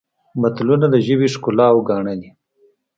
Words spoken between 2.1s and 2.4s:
دي